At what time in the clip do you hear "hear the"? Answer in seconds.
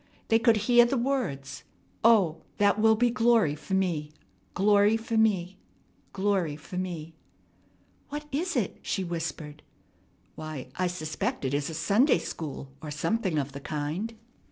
0.65-0.97